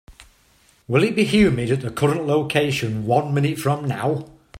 [0.87, 4.25] Will it be humid at the current location one minute from now?